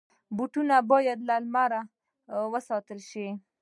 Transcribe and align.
بوټونه 0.35 0.75
باید 0.91 1.19
له 1.29 1.35
لمره 1.43 1.81
وساتل 2.53 2.99
شي. 3.09 3.27